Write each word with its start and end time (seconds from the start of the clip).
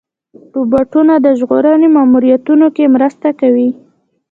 روبوټونه 0.55 1.13
د 1.19 1.27
ژغورنې 1.39 1.87
ماموریتونو 1.95 2.67
کې 2.75 2.85
مرسته 2.95 3.27
کوي. 3.39 3.69